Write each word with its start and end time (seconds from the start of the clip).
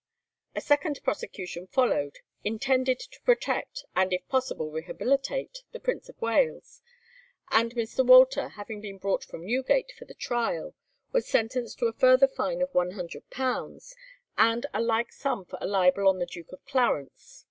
A 0.55 0.61
second 0.61 0.99
prosecution 1.03 1.67
followed, 1.67 2.21
intended 2.43 2.97
to 3.01 3.21
protect, 3.21 3.85
and 3.95 4.11
if 4.11 4.27
possible 4.27 4.71
rehabilitate, 4.71 5.59
the 5.73 5.79
Prince 5.79 6.09
of 6.09 6.19
Wales, 6.19 6.81
and 7.51 7.75
Mr. 7.75 8.03
Walter, 8.03 8.47
having 8.49 8.81
been 8.81 8.97
brought 8.97 9.23
from 9.23 9.45
Newgate 9.45 9.91
for 9.95 10.05
the 10.05 10.15
trial, 10.15 10.73
was 11.11 11.27
sentenced 11.27 11.77
to 11.77 11.85
a 11.85 11.93
further 11.93 12.27
fine 12.27 12.63
of 12.63 12.71
£100, 12.71 13.93
and 14.39 14.65
a 14.73 14.81
like 14.81 15.11
sum 15.11 15.45
for 15.45 15.59
a 15.61 15.67
libel 15.67 16.07
on 16.07 16.17
the 16.17 16.25
Duke 16.25 16.51
of 16.51 16.65
Clarence. 16.65 17.39